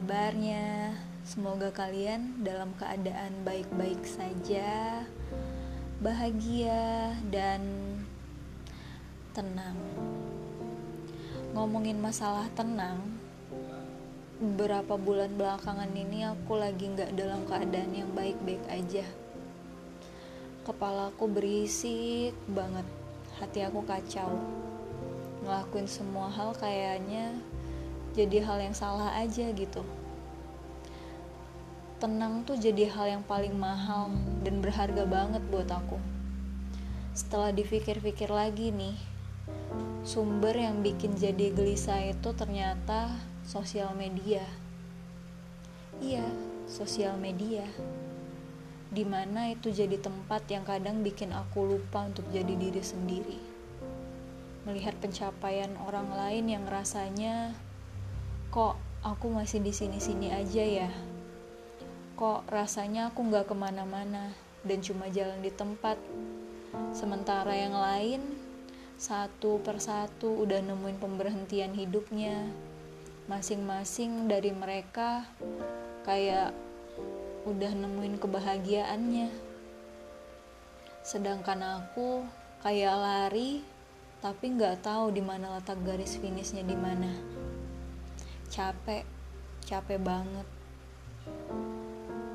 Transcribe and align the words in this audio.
kabarnya? 0.00 0.96
Semoga 1.28 1.68
kalian 1.76 2.40
dalam 2.40 2.72
keadaan 2.80 3.44
baik-baik 3.44 4.00
saja, 4.08 5.04
bahagia, 6.00 7.12
dan 7.28 7.60
tenang. 9.36 9.76
Ngomongin 11.52 12.00
masalah 12.00 12.48
tenang, 12.56 12.96
beberapa 14.40 14.96
bulan 14.96 15.36
belakangan 15.36 15.92
ini 15.92 16.24
aku 16.32 16.56
lagi 16.56 16.88
nggak 16.96 17.12
dalam 17.12 17.44
keadaan 17.44 17.92
yang 17.92 18.08
baik-baik 18.16 18.64
aja. 18.72 19.04
Kepalaku 20.64 21.28
berisik 21.28 22.32
banget, 22.48 22.88
hati 23.36 23.68
aku 23.68 23.84
kacau. 23.84 24.32
Ngelakuin 25.44 25.84
semua 25.84 26.32
hal 26.32 26.56
kayaknya 26.56 27.36
jadi 28.14 28.42
hal 28.42 28.58
yang 28.62 28.74
salah 28.76 29.14
aja 29.18 29.50
gitu 29.54 29.82
tenang 32.00 32.48
tuh 32.48 32.56
jadi 32.56 32.88
hal 32.88 33.20
yang 33.20 33.24
paling 33.28 33.52
mahal 33.60 34.08
dan 34.40 34.64
berharga 34.64 35.04
banget 35.04 35.44
buat 35.52 35.68
aku. 35.68 36.00
Setelah 37.12 37.52
dipikir-pikir 37.52 38.32
lagi 38.32 38.72
nih, 38.72 38.96
sumber 40.00 40.56
yang 40.56 40.80
bikin 40.80 41.12
jadi 41.20 41.52
gelisah 41.52 42.08
itu 42.08 42.32
ternyata 42.32 43.12
sosial 43.44 43.92
media. 43.92 44.40
Iya, 46.00 46.24
sosial 46.64 47.20
media. 47.20 47.68
Di 48.88 49.04
mana 49.04 49.52
itu 49.52 49.68
jadi 49.68 50.00
tempat 50.00 50.48
yang 50.48 50.64
kadang 50.64 51.04
bikin 51.04 51.36
aku 51.36 51.68
lupa 51.68 52.08
untuk 52.08 52.24
jadi 52.32 52.56
diri 52.56 52.80
sendiri. 52.80 53.40
Melihat 54.64 54.96
pencapaian 55.04 55.76
orang 55.84 56.08
lain 56.16 56.48
yang 56.48 56.64
rasanya 56.64 57.52
kok 58.50 58.74
aku 59.06 59.30
masih 59.30 59.62
di 59.62 59.70
sini-sini 59.70 60.34
aja 60.34 60.64
ya? 60.66 60.90
Kok 62.18 62.50
rasanya 62.50 63.14
aku 63.14 63.22
nggak 63.30 63.46
ke 63.46 63.54
mana-mana 63.54 64.34
dan 64.66 64.82
cuma 64.82 65.06
jalan 65.06 65.38
di 65.38 65.54
tempat? 65.54 65.94
Sementara 66.90 67.54
yang 67.54 67.78
lain 67.78 68.20
satu 68.98 69.62
persatu 69.62 70.42
udah 70.42 70.66
nemuin 70.66 70.98
pemberhentian 70.98 71.78
hidupnya. 71.78 72.50
Masing-masing 73.30 74.26
dari 74.26 74.50
mereka 74.50 75.30
kayak 76.02 76.50
udah 77.46 77.70
nemuin 77.70 78.18
kebahagiaannya. 78.18 79.30
Sedangkan 81.06 81.62
aku 81.62 82.26
kayak 82.66 82.98
lari 82.98 83.62
tapi 84.18 84.58
nggak 84.58 84.82
tahu 84.82 85.14
di 85.14 85.22
mana 85.22 85.54
letak 85.56 85.80
garis 85.86 86.18
finishnya 86.18 86.66
di 86.66 86.76
mana 86.76 87.39
capek 88.50 89.06
capek 89.64 90.02
banget 90.02 90.46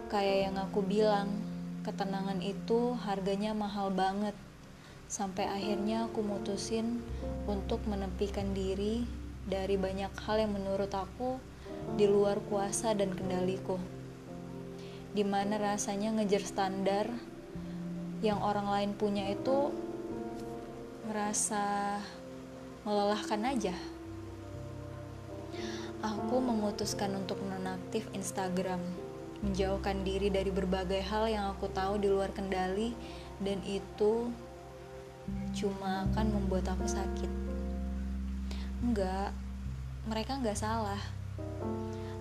Kayak 0.06 0.38
yang 0.48 0.56
aku 0.62 0.80
bilang, 0.86 1.28
ketenangan 1.82 2.38
itu 2.40 2.94
harganya 3.04 3.58
mahal 3.58 3.90
banget. 3.90 4.38
Sampai 5.10 5.50
akhirnya 5.50 6.06
aku 6.06 6.22
mutusin 6.22 7.02
untuk 7.50 7.82
menepikan 7.90 8.54
diri 8.54 9.02
dari 9.50 9.78
banyak 9.78 10.14
hal 10.26 10.46
yang 10.46 10.54
menurut 10.54 10.94
aku 10.94 11.42
di 11.98 12.06
luar 12.06 12.38
kuasa 12.48 12.94
dan 12.94 13.18
kendaliku. 13.18 13.82
Di 15.18 15.26
mana 15.26 15.58
rasanya 15.58 16.14
ngejar 16.22 16.44
standar 16.46 17.06
yang 18.22 18.42
orang 18.46 18.70
lain 18.70 18.92
punya 18.94 19.26
itu 19.34 19.74
merasa 21.10 21.98
melelahkan 22.86 23.42
aja. 23.42 23.76
Aku 26.06 26.38
memutuskan 26.38 27.18
untuk 27.18 27.42
nonaktif 27.46 28.06
Instagram 28.14 28.84
menjauhkan 29.46 30.02
diri 30.02 30.34
dari 30.34 30.50
berbagai 30.50 31.06
hal 31.06 31.30
yang 31.30 31.46
aku 31.54 31.70
tahu 31.70 32.02
di 32.02 32.10
luar 32.10 32.34
kendali 32.34 32.98
dan 33.42 33.62
itu 33.68 34.32
cuma 35.54 36.06
akan 36.12 36.28
membuat 36.34 36.70
aku 36.72 36.86
sakit. 36.86 37.32
Enggak, 38.86 39.34
mereka 40.06 40.38
enggak 40.38 40.58
salah. 40.60 41.02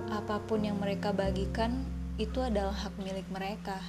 Apa 0.08 0.40
pun 0.44 0.64
yang 0.64 0.80
mereka 0.80 1.12
bagikan 1.12 1.84
itu 2.16 2.40
adalah 2.40 2.72
hak 2.72 2.94
milik 3.00 3.26
mereka. 3.28 3.80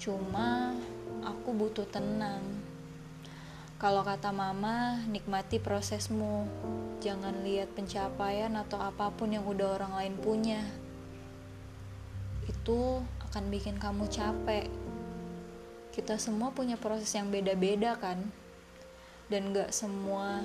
Cuma 0.00 0.74
aku 1.22 1.54
butuh 1.54 1.86
tenang. 1.88 2.42
Kalau 3.84 4.00
kata 4.00 4.32
mama, 4.32 4.96
nikmati 5.12 5.60
prosesmu. 5.60 6.48
Jangan 7.04 7.44
lihat 7.44 7.68
pencapaian 7.76 8.56
atau 8.56 8.80
apa 8.80 9.12
pun 9.12 9.28
yang 9.28 9.44
udah 9.44 9.76
orang 9.76 9.92
lain 9.92 10.16
punya 10.24 10.64
itu 12.48 13.04
akan 13.28 13.52
bikin 13.52 13.76
kamu 13.76 14.08
capek. 14.08 14.72
Kita 15.92 16.16
semua 16.16 16.48
punya 16.56 16.80
proses 16.80 17.12
yang 17.12 17.28
beda-beda 17.28 17.92
kan? 18.00 18.24
Dan 19.28 19.52
gak 19.52 19.68
semua 19.68 20.40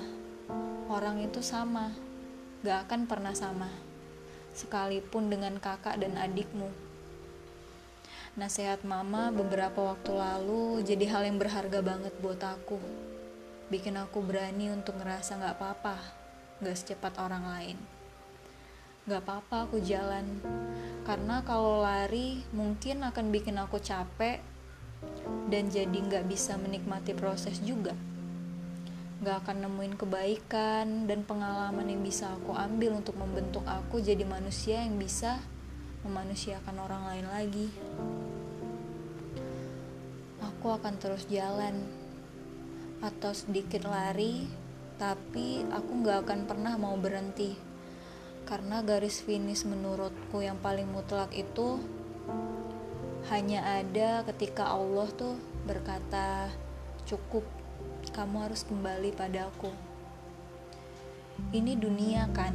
orang 0.92 1.24
itu 1.24 1.40
sama. 1.40 1.96
Gak 2.60 2.92
akan 2.92 3.08
pernah 3.08 3.32
sama. 3.32 3.72
Sekalipun 4.52 5.32
dengan 5.32 5.56
kakak 5.56 5.96
dan 5.96 6.20
adikmu. 6.20 6.68
Nasihat 8.36 8.84
mama 8.84 9.32
beberapa 9.32 9.96
waktu 9.96 10.12
lalu 10.12 10.84
jadi 10.84 11.08
hal 11.08 11.24
yang 11.24 11.40
berharga 11.40 11.80
banget 11.80 12.12
buat 12.20 12.44
aku. 12.44 13.08
Bikin 13.70 13.96
aku 13.96 14.20
berani 14.20 14.74
untuk 14.74 14.98
ngerasa 14.98 15.38
gak 15.38 15.56
apa-apa. 15.56 15.96
Gak 16.60 16.76
secepat 16.76 17.16
orang 17.22 17.46
lain. 17.46 17.78
Gak 19.08 19.22
apa-apa 19.24 19.70
aku 19.70 19.80
jalan 19.80 20.42
karena 21.10 21.42
kalau 21.42 21.80
lari 21.82 22.44
mungkin 22.52 23.02
akan 23.02 23.32
bikin 23.32 23.56
aku 23.56 23.80
capek 23.80 24.38
dan 25.50 25.72
jadi 25.72 25.90
nggak 25.90 26.28
bisa 26.28 26.54
menikmati 26.60 27.16
proses 27.16 27.58
juga 27.64 27.96
nggak 29.20 29.36
akan 29.44 29.56
nemuin 29.68 29.94
kebaikan 30.00 31.04
dan 31.04 31.28
pengalaman 31.28 31.92
yang 31.92 32.00
bisa 32.00 32.32
aku 32.40 32.56
ambil 32.56 32.96
untuk 32.96 33.20
membentuk 33.20 33.66
aku 33.68 34.00
jadi 34.00 34.24
manusia 34.24 34.80
yang 34.80 34.96
bisa 34.96 35.42
memanusiakan 36.08 36.76
orang 36.80 37.02
lain 37.04 37.26
lagi 37.28 37.68
aku 40.40 40.72
akan 40.72 40.96
terus 40.96 41.28
jalan 41.28 41.84
atau 43.00 43.32
sedikit 43.32 43.88
lari 43.88 44.44
tapi 45.00 45.64
aku 45.72 46.04
nggak 46.04 46.28
akan 46.28 46.40
pernah 46.44 46.76
mau 46.76 46.92
berhenti. 47.00 47.56
Karena 48.44 48.84
garis 48.84 49.24
finish 49.24 49.64
menurutku 49.64 50.44
yang 50.44 50.60
paling 50.60 50.84
mutlak 50.92 51.32
itu 51.32 51.80
hanya 53.32 53.64
ada 53.80 54.20
ketika 54.28 54.68
Allah 54.68 55.08
tuh 55.16 55.40
berkata 55.64 56.52
cukup 57.08 57.48
kamu 58.12 58.44
harus 58.44 58.68
kembali 58.68 59.16
padaku. 59.16 59.72
Ini 61.56 61.80
dunia 61.80 62.28
kan? 62.36 62.52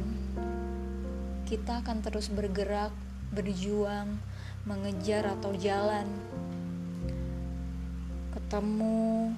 Kita 1.50 1.82
akan 1.82 1.98
terus 2.06 2.30
bergerak 2.30 2.94
berjuang 3.34 4.22
mengejar 4.62 5.26
atau 5.26 5.50
jalan 5.58 6.06
ketemu 8.34 9.34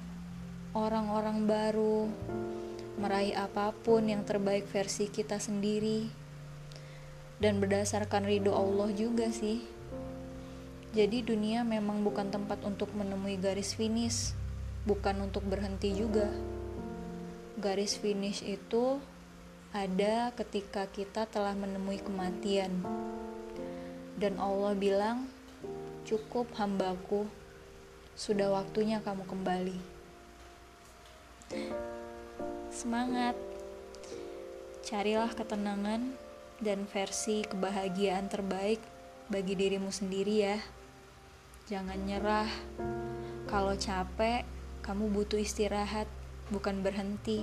orang-orang 0.77 1.49
baru 1.49 2.05
meraih 3.01 3.33
apa 3.33 3.73
pun 3.73 4.05
yang 4.05 4.21
terbaik 4.21 4.69
versi 4.69 5.09
kita 5.09 5.41
sendiri 5.41 6.11
dan 7.39 7.57
berdasarkan 7.63 8.27
ridho 8.27 8.51
Allah 8.51 8.91
juga 8.93 9.31
sih. 9.31 9.63
Jadi 10.91 11.23
dunia 11.23 11.63
memang 11.63 12.03
bukan 12.03 12.27
tempat 12.33 12.59
untuk 12.65 12.91
menemui 12.97 13.39
garis 13.39 13.77
finish, 13.77 14.35
bukan 14.83 15.25
untuk 15.31 15.45
berhenti 15.47 15.95
juga. 15.95 16.27
Garis 17.55 17.95
finish 17.95 18.43
itu 18.43 18.99
ada 19.71 20.33
ketika 20.33 20.89
kita 20.89 21.29
telah 21.29 21.53
menemui 21.53 22.01
kematian. 22.01 22.83
Dan 24.19 24.35
Allah 24.41 24.75
bilang, 24.75 25.31
"Cukup 26.03 26.51
hambaku, 26.59 27.29
sudah 28.17 28.51
waktunya 28.51 28.99
kamu 28.99 29.23
kembali." 29.29 29.98
Semangat. 32.69 33.33
Carilah 34.85 35.33
ketenangan 35.33 36.13
dan 36.61 36.85
versi 36.85 37.41
kebahagiaan 37.41 38.29
terbaik 38.29 38.77
bagi 39.33 39.57
dirimu 39.57 39.89
sendiri 39.89 40.35
ya. 40.45 40.57
Jangan 41.65 42.05
nyerah. 42.05 42.49
Kalau 43.49 43.73
capek, 43.73 44.45
kamu 44.85 45.09
butuh 45.09 45.41
istirahat, 45.41 46.05
bukan 46.53 46.85
berhenti. 46.85 47.41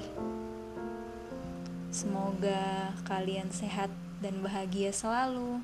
Semoga 1.90 2.94
kalian 3.10 3.50
sehat 3.50 3.90
dan 4.22 4.38
bahagia 4.38 4.94
selalu. 4.94 5.62